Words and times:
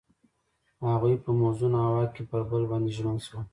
هغوی 0.89 1.15
په 1.23 1.29
موزون 1.39 1.73
هوا 1.85 2.03
کې 2.13 2.21
پر 2.29 2.41
بل 2.49 2.63
باندې 2.71 2.91
ژمن 2.97 3.17
شول. 3.25 3.43